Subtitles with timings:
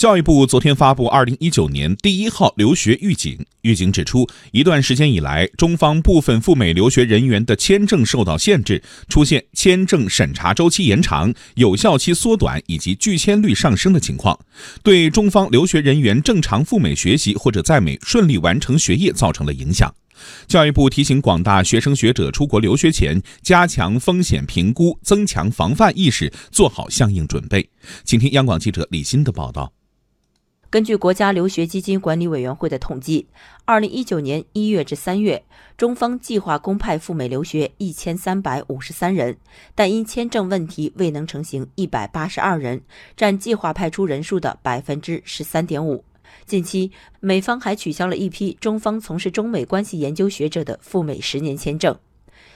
[0.00, 14.40] 教育部昨天发布二零一九年第一号留学预警，预警指出，一段时间以来，中方部分赴美留学人员的签证受到限制，出现签证审查周期延长、有效期缩短以及拒签率上升的情况，
[14.82, 19.94] 对中方留学人员正常赴美学习或者在美顺利完成学业造成了影响。
[20.48, 27.68] 教育部提醒广大学生学者出国留学前，加强风险评估，增强防范意识，做好相应准备。
[28.02, 29.70] 请听央广记者李欣的报道。
[30.70, 33.26] 根据国家留学基金管理委员会的统计，
[33.64, 35.42] 二零一九年一月至三月，
[35.76, 39.36] 中方计划公派赴美留学一千三百五十三人，
[39.74, 42.80] 但因签证问题未能成行一百八十二人，
[43.16, 46.04] 占计划派出人数的百分之十三点五。
[46.46, 51.98] 近期，美方还取消了一批中方从事中美关系研究学者的赴美十年签证。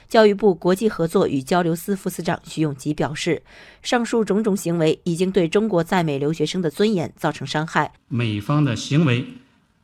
[0.07, 3.43] 教育部国际合作与交流司副司长徐永吉表示，
[3.81, 7.91] 上述种种行为已经对中国在美留学生的尊严造成伤害。
[8.07, 9.25] 美方的行为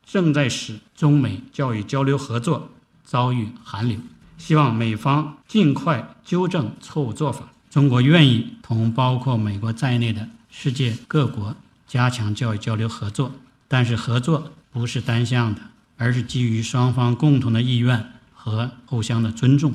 [0.05, 2.69] 正在使中美教育交流合作
[3.03, 3.97] 遭遇寒流，
[4.37, 7.51] 希望美方尽快纠正错误做法。
[7.69, 11.55] 中国愿意同包括美国在内的世界各国
[11.87, 13.31] 加强教育交流合作，
[13.67, 15.61] 但是合作不是单向的，
[15.97, 19.73] 而是基于双方共同的意愿和互相的尊重。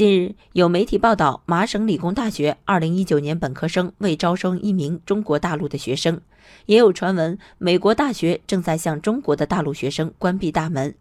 [0.00, 6.22] 近日，有媒体报道，麻省理工大学2019年本科生未招生一名中国大陆的学生，
[6.64, 10.94] 也有传闻美国大学正在向中国的大陆学生关闭大门。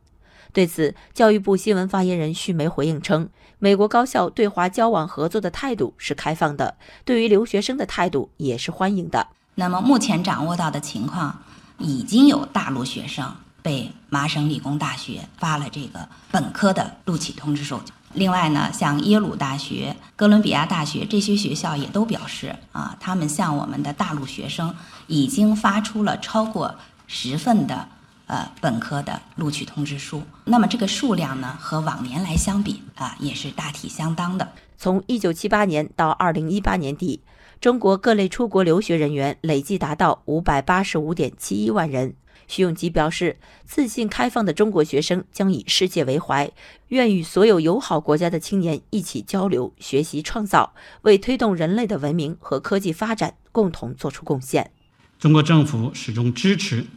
[0.52, 6.76] 对此，教育部新闻发言人徐梅回应称，美国高校对华交往合作的态度是开放的，
[7.06, 9.28] 对于留学生的态度也是欢迎的。
[9.56, 11.42] 那么，目前掌握到的情况，
[11.78, 17.80] 已经有大陆学生被麻省理工大学发了这个本科的录取通知书。
[18.14, 24.74] 另外呢，像耶鲁大学、哥伦比亚大学这些学校也都表示啊，他们向我们的大陆学生
[25.08, 26.74] 已经发出了超过
[27.06, 27.88] 十份的
[28.26, 30.24] 呃本科的录取通知书。
[30.46, 34.50] 那么这个数量呢，和往年来相比啊，也是大体相当的。
[34.76, 37.22] 从一九七八年到二零一八年底，
[37.62, 42.16] 中国各类出国留学人员累计达到五百八十五点七一万人。
[42.50, 46.52] 徐永吉表示，自信开放的中国学生将以世界为怀，
[46.88, 50.74] 愿与所有友好国家的青年一起交流、学习、创造，
[51.04, 54.72] 为推动人类的文明和科技发展共同作出贡献。
[55.20, 56.88] 中国政府始终支持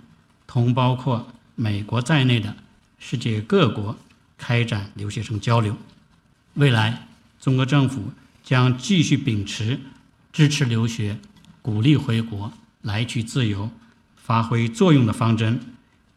[0.47, 2.57] 同包括美国在内的
[2.99, 3.95] 世界各国
[4.39, 5.77] 开展留学生交流。
[6.55, 7.09] 未来，
[7.39, 8.05] 中国政府
[8.43, 9.79] 将继续秉持
[10.33, 11.19] 支持留学、
[11.61, 13.69] 鼓励回国、来去自由。
[14.23, 15.59] 发挥作用的方针，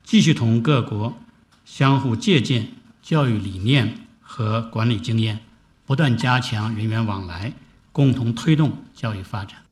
[0.04, 1.18] 继续同各国
[1.66, 2.68] 相互借鉴
[3.02, 5.40] 教育理念和管理经验，
[5.88, 7.54] 不断加强人员往来，
[7.92, 9.65] 共同推动教育发展。